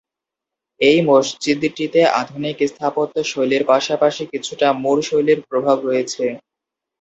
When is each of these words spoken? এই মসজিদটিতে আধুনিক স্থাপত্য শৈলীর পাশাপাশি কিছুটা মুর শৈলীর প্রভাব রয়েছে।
এই 0.81 0.99
মসজিদটিতে 1.09 2.01
আধুনিক 2.21 2.57
স্থাপত্য 2.71 3.15
শৈলীর 3.31 3.63
পাশাপাশি 3.65 4.23
কিছুটা 4.33 4.67
মুর 4.83 4.97
শৈলীর 5.09 5.39
প্রভাব 5.49 5.77
রয়েছে। 5.87 6.25